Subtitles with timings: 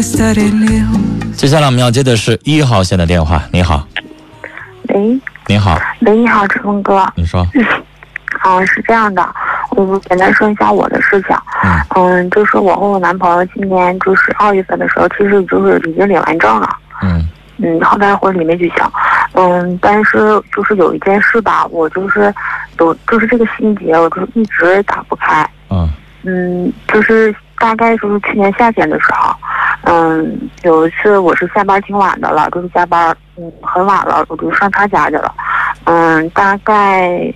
[0.00, 3.42] 接下来我们要接的是一号线的电话。
[3.50, 3.84] 你好，
[4.94, 7.04] 喂，你好，喂，你好，陈峰哥。
[7.16, 7.44] 你说，
[8.44, 9.28] 嗯， 是这样的，
[9.70, 11.36] 我简单说一下我的事情。
[11.64, 16.76] 嗯嗯，就是我和我男朋友今年就是二月份的时候，其实就是已经领完证了。
[17.02, 18.88] 嗯嗯，后来婚礼没举行。
[19.32, 20.18] 嗯，但是
[20.54, 22.32] 就是有一件事吧，我就是
[22.78, 25.44] 有就是这个心结，我就一直打不开。
[25.70, 25.90] 嗯
[26.22, 29.34] 嗯，就是大概就是去年夏天的时候，
[29.90, 35.34] 嗯，有一次我是下班挺晚的了，就是加班，嗯，很晚了，我就上他家去了。
[35.84, 37.32] 嗯，大概，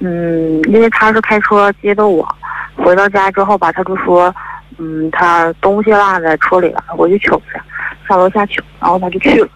[0.00, 2.28] 嗯，因为他是开车接的我，
[2.76, 4.34] 回到家之后吧，他就说，
[4.76, 7.60] 嗯，他东西落在车里了，我去取去，
[8.06, 9.48] 上楼下取，然后他就去了，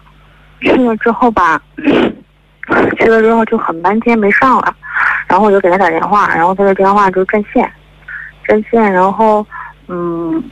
[0.61, 1.61] 去了之后吧，
[2.97, 4.73] 去了之后就很半天没上来，
[5.27, 7.71] 然后我就给他打电话，然后他的电话就占线。
[8.47, 9.45] 占线，然后，
[9.87, 10.43] 嗯，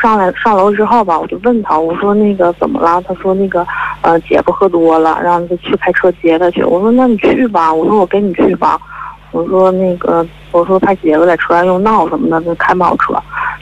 [0.00, 3.00] 上来上楼之后吧，我就问他，我说那个怎么了？
[3.02, 3.66] 他说那个，
[4.02, 6.62] 呃，姐夫喝多了，让他去开车接他去。
[6.64, 8.78] 我说那你去吧，我说我跟你去吧，
[9.30, 13.14] 我说那个，我说怕姐夫在车上又闹什么的，就开不好车。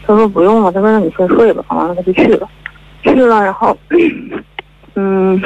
[0.06, 1.64] 他说不用了，他说那你先睡吧。
[1.68, 2.48] 完了他就去了，
[3.02, 3.76] 去了，然后，
[4.94, 5.40] 嗯。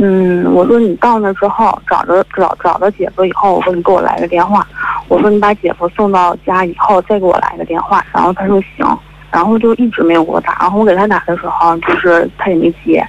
[0.00, 4.64] 嗯，我说你到那之后找着找找着姐夫以后，我说你给我来个电话。
[5.08, 8.00] 我说你把姐夫送到家以后再给我来个电话。
[8.14, 8.86] 然后他说行，
[9.30, 10.56] 然后就一直没有给我打。
[10.60, 13.06] 然后我给他打的时候，就是他也没接。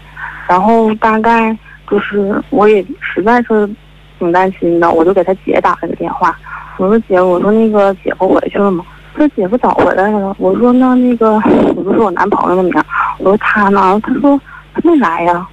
[0.47, 1.55] 然后大概
[1.89, 3.69] 就是我也实在是
[4.17, 6.37] 挺担心的，我就给他姐打了个电话。
[6.77, 8.85] 我说姐，我说那个姐夫回去了吗？
[9.13, 10.35] 他说姐夫早回来了。
[10.39, 11.33] 我说那那个，
[11.75, 12.73] 我就说我男朋友的名。
[13.17, 13.99] 我说他呢？
[14.01, 14.39] 他说
[14.73, 15.47] 他没来呀。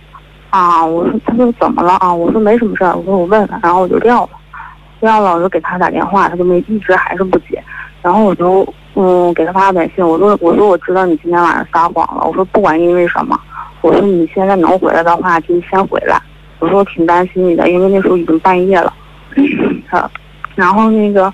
[0.51, 2.15] 啊，我说，他说怎么了啊？
[2.15, 4.31] 我说没什么事儿，我说我问问，然后我就撂了，
[5.01, 7.63] 撂了，我就给他打电话，他就没一直还是不接，
[8.07, 13.37] 然后我就嗯给他发个短信，我说我说我知道你今天晚上撒谎了，我说不管因为什么，
[13.81, 16.17] 我说你现在能回来的话就先回来，
[16.61, 18.95] 我说我挺担心你的，因为那时候已经半夜了，
[20.55, 21.33] 然后那个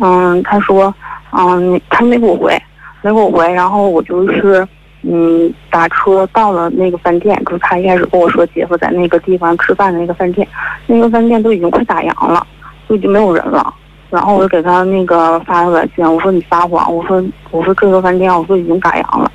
[0.00, 0.94] 嗯他说
[1.32, 2.56] 嗯他没给我回，
[3.02, 4.64] 没给我回，然后我就是。
[5.08, 10.48] 嗯，打车到了那个饭店，就是他一开始跟我说姐夫在那个地方吃饭的那个饭店，
[10.86, 12.44] 那个饭店都已经快打烊了，
[12.88, 13.72] 就已经没有人了。
[14.10, 19.30] 然后我就给他那个发了短信，我说你撒谎，我说我说这个饭店我说已经打烊了。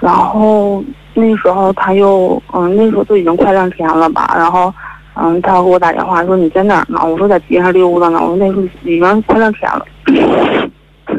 [0.00, 0.82] 然后
[1.14, 4.72] 那时候他又嗯那时候都已经快两天了吧，然后
[5.14, 7.00] 嗯他给我打电话说你在哪儿呢？
[7.04, 9.86] 我说在街上溜达呢，我说那时候已经快两天了。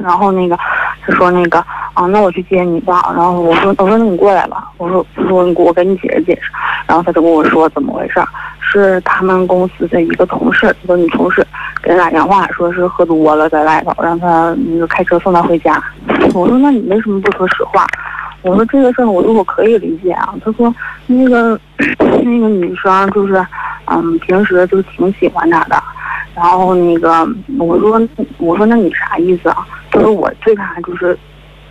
[0.03, 0.57] 然后那个
[1.06, 1.63] 他说那个。
[1.95, 3.13] 啊，那我去接你吧。
[3.16, 4.69] 然后我说，我说那你过来吧。
[4.75, 6.51] 我说，我说我给你解释解释。
[6.85, 8.22] 然后他就跟我说怎么回事，
[8.59, 11.47] 是他们公司的一个同事，一个女同事
[11.85, 15.79] 给他打电话，说是喝多了在外头，让他那个开车送他回家。
[16.34, 17.85] 我说那你为什么不说实话？
[18.41, 20.34] 我说这个事儿，我说我可以理解啊。
[20.44, 20.74] 他说
[21.06, 21.59] 那个
[22.00, 23.45] 那个女生就是，
[23.85, 25.81] 嗯，平时就挺喜欢他的。
[26.34, 27.28] 然后那个
[27.59, 28.01] 我说
[28.40, 29.66] 我说那你啥意思啊？
[29.91, 31.18] 他说我对他就是。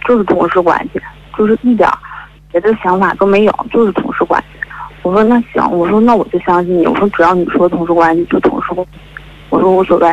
[0.07, 1.01] 就是同事关系，
[1.35, 1.89] 就是一点
[2.53, 4.61] 别的想法都没有，就是同事关系。
[5.01, 6.87] 我说那行，我说那我就相信你。
[6.87, 8.99] 我说只要你说同事关系就同事关系，
[9.55, 10.13] 我说无所谓。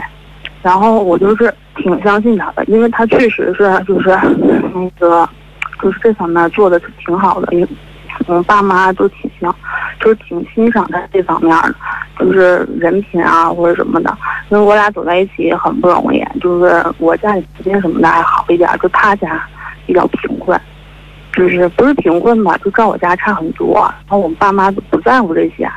[0.61, 4.09] 然后我就是挺相信他的，因为他确实是就是
[4.73, 5.27] 那个
[5.81, 7.67] 就是这方面做的挺好的，因为
[8.27, 9.49] 我爸妈都挺欣，
[9.99, 11.75] 就是挺欣赏他这方面的，
[12.19, 14.15] 就是人品啊或者什么的。
[14.49, 19.41] 因为我俩走在一起也很不容易，就是我家里条件什么的还好一点，就他家。
[19.87, 20.57] 比较贫困，
[21.33, 23.79] 就是不是贫困吧，就照我家差很多。
[23.81, 25.69] 然后我们爸妈都不在乎这些，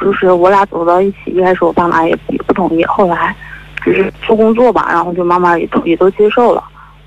[0.00, 3.34] 就是我俩走到一起，一开始我爸妈也也不同意，后来
[3.82, 6.62] 只是做工作吧，然后就慢慢也都也都接受了。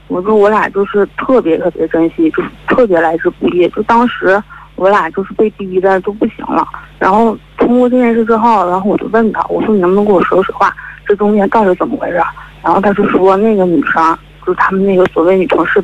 [0.07, 3.67] 我说我俩就是特别特别珍惜，就是特别来之不易。
[3.69, 4.41] 就当时
[4.75, 6.65] 我俩就是被逼的都不行了。
[6.97, 10.73] 然后通过这件事之后，然后我就问他，我说你能不能跟我说实话，
[11.05, 12.21] 这中间到底怎么回事？
[12.63, 15.83] 然后他就说那个女生就是他们那个所谓女同事。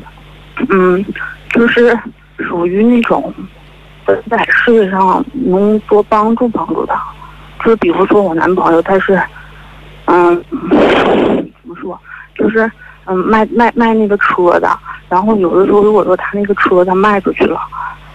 [0.70, 1.04] 嗯，
[1.50, 1.98] 就是
[2.40, 3.34] 属于那种
[4.30, 7.02] 在事业上能多帮助帮助他，
[7.64, 9.22] 就是比如说我男朋友他是，
[10.06, 12.00] 嗯， 怎么说，
[12.38, 12.70] 就是
[13.06, 14.78] 嗯卖卖卖那个车的，
[15.10, 17.60] 然后有的时候如果说他那个车他卖出去了，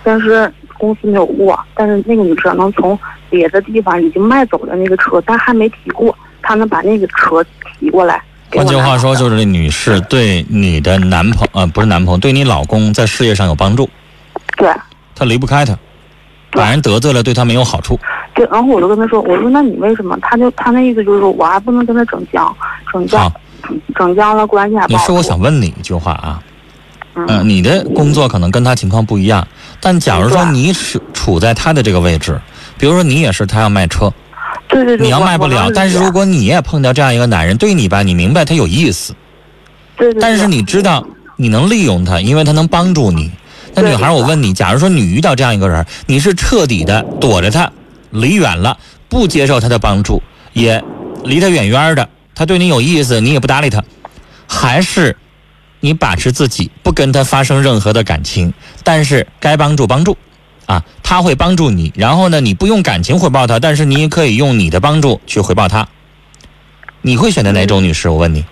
[0.02, 2.98] 但是公司没有货，但是那个女生能从
[3.30, 7.44] 别的地方已经卖走的那个车，但还没提过，他能把那个车
[7.80, 8.22] 提过来。
[8.54, 13.88] 换句话说，就是这女士对你的男朋呃不是男朋友，对你老公在事业上有帮助。
[14.56, 14.70] 对。
[15.18, 15.76] 他离不开他，
[16.52, 17.98] 把人得罪了，对他没有好处。
[18.34, 22.54] 对，然后我就跟他说：“我说那你为什么？”他就他那意思就是说我还不能跟他整僵，
[22.92, 23.32] 整僵，
[23.96, 25.00] 整僵了关系还不好。
[25.00, 26.40] 你是我想问你一句话啊，
[27.14, 29.44] 嗯、你的工作可能跟他情况不一样，
[29.80, 32.40] 但假如说你处处在他的这个位置，
[32.78, 34.12] 比如说你也是他要卖车，
[34.68, 39.12] 对对对，你要卖不了，但是如果你也碰到这样一个男人，对你吧，你明白他有意思，
[39.96, 41.04] 对对，但是你知道
[41.34, 43.32] 你能利用他，因为他能帮助你。
[43.74, 47.70] 那女孩，我问你，假如说你遇到这样一个人，你是彻底的躲着他，
[48.10, 48.76] 离远了，
[49.08, 50.22] 不接受他的帮助，
[50.52, 50.82] 也
[51.24, 53.84] 离他远远的，他对你有意思，你也不搭理他，
[54.46, 55.16] 还是
[55.80, 60.16] 你把持自己，不跟他发生任何的感情，但是该帮助帮助，
[60.66, 65.86] 啊，他会帮助你，然后呢，你不用感情回报他，但是你也可以用你的帮助去回报他。
[67.00, 68.08] 你会选择哪种女士？
[68.08, 68.44] 我问你。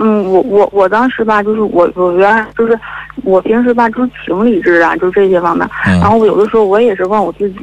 [0.00, 2.78] 嗯，我我我当时吧，就是我我原来就是
[3.24, 5.68] 我平时吧，就是挺理智啊，就这些方面。
[5.86, 7.58] 嗯然后我有的时候我也是问我自己，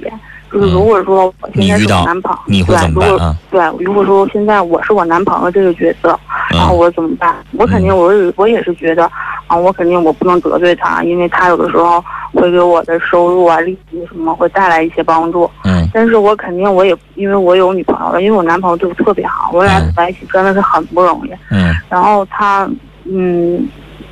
[0.52, 3.38] 就是如果说我现在是你遇到我男朋友，你会对如果怎么办啊？
[3.52, 6.18] 对，如果说现在我是我男朋友这个角色，
[6.50, 7.36] 然后嗯我怎么办？
[7.58, 9.10] 我肯定嗯我是我也是觉得
[9.48, 12.04] 啊，我肯定我不能得罪他，因为他有的时候
[12.34, 15.50] 会给我的收入啊、利息什么会带来一些帮助。
[15.64, 19.94] 嗯但是我肯定我也因为我有女朋友了，因为我男朋友对我特别好，我俩嗯。
[19.96, 21.32] 在一起真的是很不容易。
[21.52, 21.74] 嗯。
[21.88, 22.68] 然后他，
[23.06, 23.66] 嗯，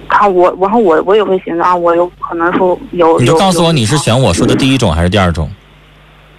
[0.07, 5.49] 他我，然后我我也会寻思啊，我有可能说有，你就告诉我你是选我说的第一种还是第二种？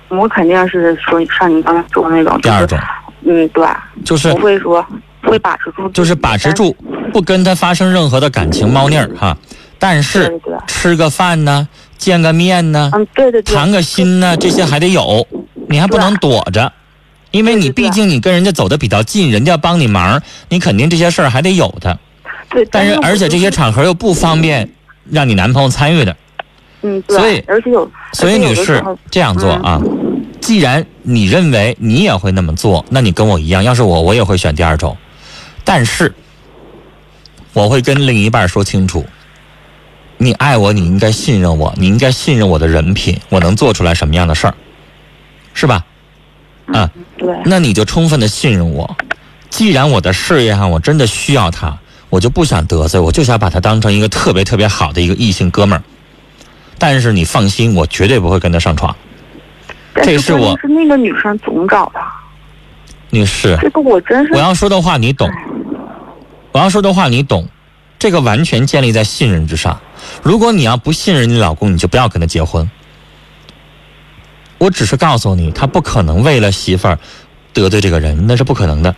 [0.09, 2.79] 我肯定是说像你刚才说的那种，第二种
[3.25, 3.67] 就是、嗯，对，
[4.05, 4.85] 就是不会说
[5.23, 6.77] 会把持住，就是把持，住，
[7.13, 9.37] 不跟他发生任何的感情猫腻儿哈。
[9.79, 11.67] 但是吃个饭呢，
[12.03, 15.25] 见个面呢，嗯，对对对，谈个心呢，这些还得有，
[15.69, 16.73] 你还不能躲着，
[17.31, 21.97] 因为你毕竟你跟人家走的比较近，人家帮你忙，你肯定这些事儿还得有的。
[22.51, 24.69] 对，但是而且这些场合又不方便
[25.09, 26.17] 让你男朋友参与的，
[26.83, 29.81] 嗯，对，所以而且有，所以女士这样做啊。
[30.41, 34.97] 既然你认为你也会那么做，那你跟我一样，要是我，我也会选第二种。
[35.63, 36.13] 但是，
[37.53, 39.07] 我会跟另一半说清楚，
[40.23, 44.55] 你爱我，你应该信任我，你应该信任我的人品，我能做出来什么样的事儿，
[45.53, 45.85] 是吧？
[46.67, 46.89] 啊，
[47.19, 48.97] 对，那你就充分的信任我。
[49.51, 51.77] 既然我的事业上我真的需要他，
[52.09, 55.83] 我就不想得罪，我就想把他当成一个特别特别好的一个异性哥们儿。
[56.79, 58.95] 但是你放心，我绝对不会跟他上床。
[59.97, 62.13] 这是我是那个女生总找他，
[63.11, 65.29] 女士，这个我真是我要说的话你懂，
[66.53, 67.47] 我要说的话你懂，
[68.03, 69.81] 这个完全建立在信任之上。
[70.25, 72.69] 如果你要不信任你老公，你就不要跟他结婚。
[74.59, 76.99] 我只是告诉你，他不可能为了媳妇儿
[77.53, 78.93] 得罪这个人，那是不可能的。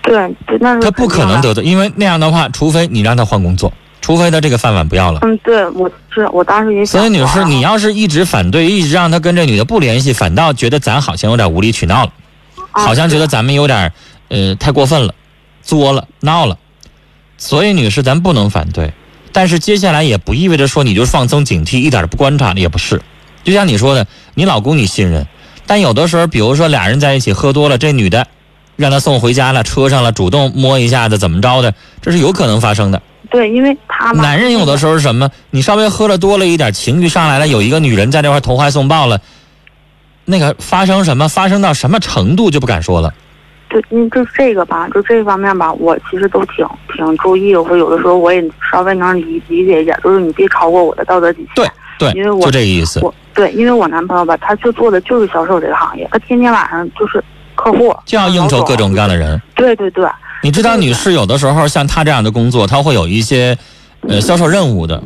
[0.00, 3.70] 对对，那他不可能得罪，因为那样的话，除非你让他换工作，
[4.00, 5.18] 除非他这个饭碗不要了。
[5.20, 12.12] 嗯，对，我是我当时也想所以，女士，你要是一直反对，一直让他跟这女的不联系，反倒觉得咱好像有点无理取闹了，
[12.70, 13.92] 啊好像觉得咱们有点
[14.28, 15.14] 呃太过分了，
[15.60, 16.56] 作了，闹了。
[17.40, 18.92] 所以，女士，咱不能反对，
[19.32, 23.00] 但是接下来也不意味着说你就放松警惕，一点都不观察，也不是。
[23.42, 25.26] 就像你说的，你老公你信任，
[25.66, 28.26] 但有的时候，比如说俩人在一起喝多了，这女的
[28.76, 33.00] 让他送回家了，车上了，主动摸一下子，怎么着的，这是有可能发生的。
[33.30, 35.30] 对，因为他男人有的时候是什么？
[35.50, 39.22] 你稍微喝了多了一点，情绪上来了，有一个女人在这块投怀送抱了，
[40.26, 43.14] 那个发生什么，发生到什么程度就不敢说了。
[43.70, 51.64] 对，嗯，就这个吧，就这方面吧，我其实都挺挺注意，我有的时候我也稍微能理理解一点，就是你别超过我的道德底线。
[51.64, 51.68] 对
[51.98, 53.00] 对因为，我就这个意思。
[53.00, 57.22] 我对，因为我男朋友吧，他就做的就是销售这个行业，他天天晚上就是
[57.54, 59.40] 客户，就要应酬各种各样的人。
[59.54, 60.04] 对对对，
[60.42, 63.56] 你知道，女士有的时候像她这样的工作，她会有一些
[64.08, 65.00] 呃销售任务的，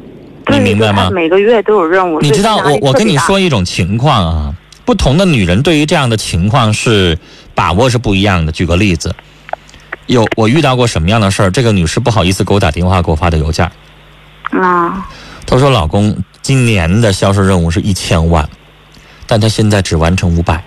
[0.49, 1.11] 你明白吗？
[1.12, 2.21] 每个月都有任务。
[2.21, 4.54] 你知道，我我跟你说一种情况啊，
[4.85, 7.18] 不同的女人对于这样的情况是
[7.54, 8.52] 把握是不一样的。
[8.52, 9.14] 举个例子，
[10.06, 11.50] 有我遇到过什么样的事儿？
[11.50, 13.70] 这个女士不好意思给我打电话，给我发的邮件。
[14.50, 15.08] 啊，
[15.46, 18.49] 她说：“老公，今年的销售任务是一千万，
[19.26, 20.62] 但她现在只完成五百。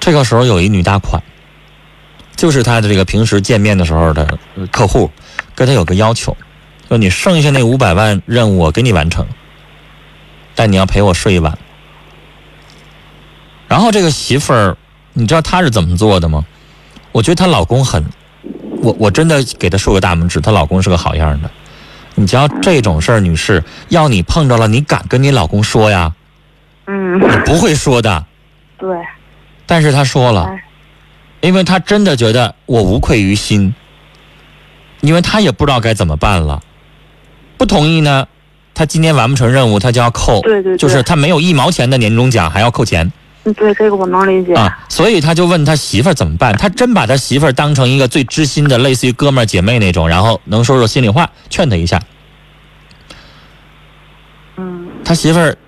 [0.00, 1.22] 这个时候有一女大款，
[2.36, 5.10] 就是她的这个平时见面的时候的呃客户，
[5.54, 6.36] 跟她有个要求，
[6.88, 9.26] 说你剩下那五百万任务我给你完成，
[10.54, 11.58] 但你要陪我睡一晚。
[13.66, 14.76] 然后这个媳妇儿，
[15.14, 16.44] 你知道她是怎么做的吗？
[17.12, 18.04] 我觉得她老公很，
[18.82, 21.50] 我我真的给她竖个大拇指，她老公是个好样的。
[22.16, 26.12] 你知道这种事儿，女士，要你碰着了，你敢跟你老公说呀？
[26.86, 28.24] 嗯，你不会说的，
[28.78, 28.88] 对，
[29.66, 30.64] 但是她说了哎，
[31.40, 33.74] 因为她真的觉得我无愧于心，
[35.00, 36.60] 因为她也不知道该怎么办了。
[37.56, 38.26] 不同意呢，
[38.74, 43.12] 她今天完不成任务，她就要扣，对对对就是她没有一毛钱的年终奖，还要扣钱嗯
[43.52, 44.54] 对这个我能理解。
[44.54, 44.86] 啊。
[44.88, 52.00] 所以他就问他媳妇儿怎么办，他真把他媳妇儿当成一个最知心的，类似于哥们儿姐妹那种，然后能说说心里话，劝他一下。
[54.56, 55.58] 嗯他媳妇儿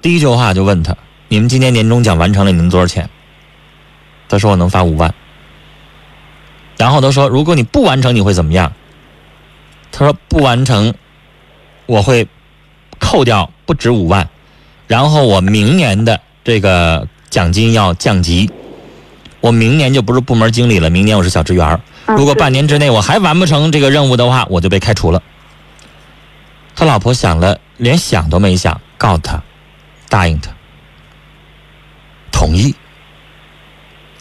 [0.00, 0.96] 第一句话就问他
[1.28, 3.08] ：“你们今年年终奖完成了，你能多少钱？”
[4.28, 5.14] 他说：“我能发五万。”
[6.76, 8.72] 然后他说：“如果你不完成，你会怎么样？”
[9.92, 10.94] 他说：“不完成，
[11.86, 12.26] 我会
[12.98, 14.28] 扣掉不止五万，
[14.86, 18.50] 然后我明年的这个奖金要降级，
[19.42, 21.78] 我明年就不是部门经理了，明年我是小职员。
[22.06, 25.22] 如果半年之内我还完不成这个任务的话，我就被开除了。”
[26.74, 29.42] 他老婆想了，连想都没想，告诉他，
[30.08, 30.50] 答应他，
[32.32, 32.74] 同意。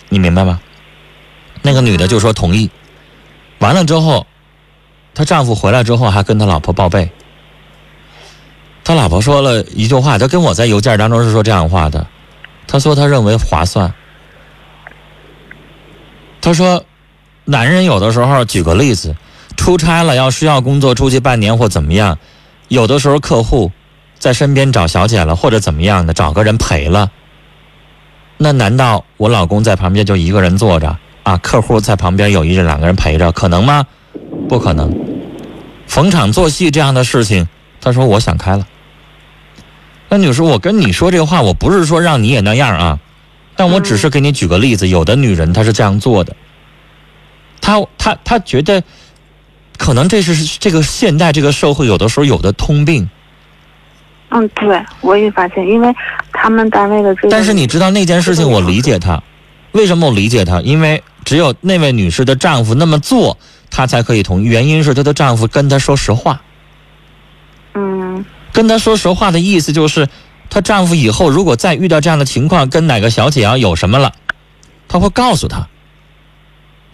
[0.09, 0.59] 你明白吗？
[1.61, 2.69] 那个女的就说同意。
[3.59, 4.27] 完了之后，
[5.13, 7.09] 她丈夫回来之后还跟他老婆报备。
[8.83, 12.05] 他老婆说了一句话，他跟我在邮件当中是说这样话的。
[12.67, 13.93] 他说他认为划算。
[16.41, 16.85] 他说，
[17.45, 19.15] 男人有的时候，举个例子，
[19.55, 22.17] 出差了要需要工作出去半年或怎么样，
[22.67, 23.71] 有的时候客户
[24.19, 27.11] 在身边找小姐了或者怎么样的，找个人陪了。
[28.37, 31.37] 那难道我老公在旁边就一个人坐着啊？
[31.37, 33.85] 客户在旁边有一两个人陪着，可能吗？
[34.47, 34.93] 不可能。
[35.87, 37.47] 逢场作戏这样的事情，
[37.81, 38.65] 他说我想开了。
[40.09, 42.99] 那女士，我跟你说这话，我不是说让你也那样啊，
[43.55, 44.87] 但我只是给你举个例子。
[44.87, 46.35] 有的女人她是这样做的，
[47.59, 48.81] 她她她觉得，
[49.77, 53.09] 可能这是这个现代这个社会有的时候有的通病。
[54.29, 55.93] 嗯，对，我也发现，因为
[56.31, 57.29] 他们单位的这个。
[57.29, 59.21] 但是你知道那件事情，我理解她。
[59.73, 60.61] 为什么我理解她？
[60.61, 63.37] 因为只有那位女士的丈夫那么做，
[63.69, 64.45] 她才可以同意。
[64.45, 66.41] 原因是她的丈夫跟她说实话。
[67.73, 68.25] 嗯。
[68.57, 70.09] 跟她说实话的意思就是，
[70.49, 74.11] 她丈夫以后如果再遇到这样的情况，跟哪个小姐啊有什么了，
[74.87, 75.67] 她会告诉她。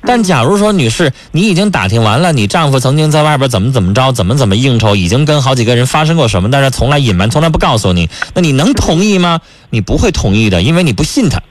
[0.05, 9.39] 但假如说女士，你已经打听完了，你丈夫曾经在外边怎么怎么着，怎么怎么应酬，已经跟好几个人发生过什么，但是从来隐瞒，从来不告诉你，那你能同意吗？
[9.69, 11.41] 你不会同意的，因为你不信他，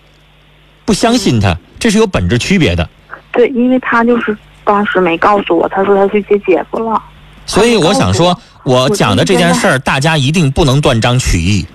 [0.85, 2.87] 不相信他，这是有本质区别的。
[3.33, 7.02] 对，因为他就是当时没告诉我，他说他去接姐夫了。
[7.45, 11.66] 所以我想说，我讲的这件事儿，大家一定不能断章取义。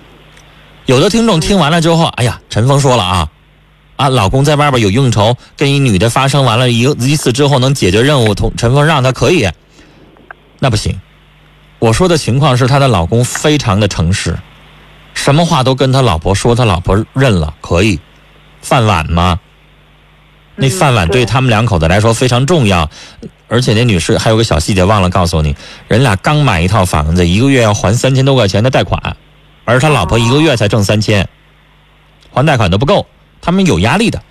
[0.86, 3.28] 有的听众听完了之后，哎呀，陈峰说了啊，
[3.96, 9.48] 啊，老公在外边有应酬，跟一女的发生完了一一次之后能解决任务，同陈峰让他可以，
[10.58, 10.98] 那不行。
[11.78, 14.36] 我说的情况是，她的老公非常的诚实，
[15.14, 18.00] 什么话都跟他老婆说，他老婆认了，可以。
[18.60, 19.38] 饭碗吗？
[20.56, 22.90] 那饭碗对他们两口子来说非常重要，
[23.48, 25.56] 而且那女士还有个小细节忘了告诉你，
[25.88, 29.16] 人俩刚买一套房子，一个月要还三千多块钱的贷款，
[29.64, 31.28] 而他老婆一个月才挣三千，
[32.30, 33.06] 还贷款都不够，
[33.40, 34.22] 他们有压力的。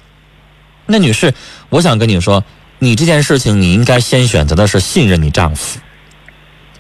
[0.86, 1.34] 那女士，
[1.70, 2.44] 我想跟你说，
[2.80, 5.80] 你这件事情你应该先选择的是信任你丈夫，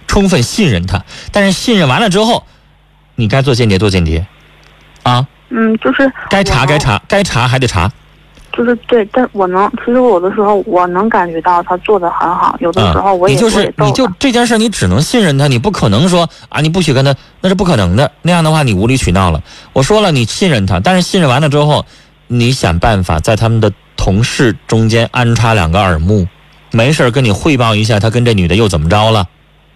[0.06, 2.46] 充分信任他，但是信任完了之后，
[3.16, 4.26] 你该做间谍做间谍，
[5.04, 7.92] 啊，嗯，就是该查该查，该查还得查。
[8.58, 18.12] 就是对，但我能，其实我有的时候我能感觉到他做的很好，有的时候我也、嗯、你就是你就这件事，你只能信任他，你不可能说啊，你不许跟他，那是不可能的。
[18.24, 19.44] 那样的话，你无理取闹了。
[19.74, 21.86] 我说了，你信任他，但是信任完了之后，
[22.26, 26.28] 你想办法在他们的同事中间安插两个耳目，
[26.72, 29.28] 没事跟你汇报一下他跟这女的又怎么着了，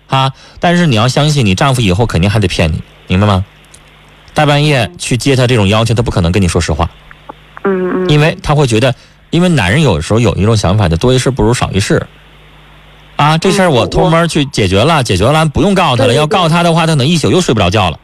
[0.07, 0.31] 啊！
[0.59, 3.45] 但是你要相信，你丈夫以后肯定还得骗你，明白吗？
[4.33, 6.89] 大半夜去接他这种要求，他不可能跟你说实话。
[7.63, 8.93] 嗯嗯，因为他会觉得，
[9.29, 12.05] 因为男人有时候有一种想法，就多一事不如少一事。
[13.15, 16.13] 啊，这事儿我偷摸去解决了，解决了不用告他了。
[16.13, 17.99] 要告他的话，他可能一宿又睡不着觉了。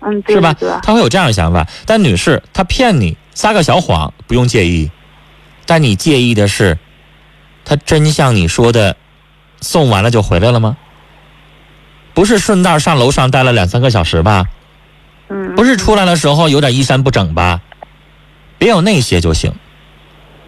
[0.00, 0.54] 嗯，是吧？
[0.82, 1.66] 他会有这样的想法。
[1.84, 4.90] 但女士，他骗你撒个小谎不用介意，
[5.66, 6.78] 但你介意的是，
[7.64, 8.96] 他真像你说的，
[9.60, 10.76] 送完了就回来了吗？
[12.14, 14.46] 不是顺道上楼上待了两三个小时吧？
[15.28, 17.60] 嗯，不是出来的时候有点衣衫不整吧？
[18.62, 19.52] 别有那些就行，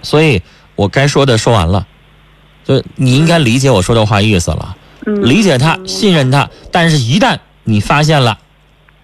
[0.00, 0.40] 所以
[0.76, 1.84] 我该说的说完了，
[2.62, 6.48] 就你应该理解我说的话意思了，嗯、理解他，信任他。
[6.70, 8.38] 但是，一旦你发现了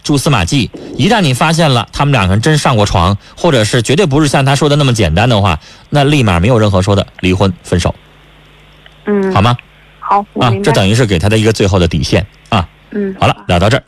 [0.05, 7.93] 蛛丝马迹，一旦你发现了他们两个人真上过床，或者是绝对不是像他说的那么简单的话，那立马没有任何说的离婚分手，
[9.07, 9.57] 嗯，好吗？
[9.99, 12.69] 好，啊，这等于是给他的一个最后的底线啊。
[12.93, 13.79] 嗯，好了，聊到这儿。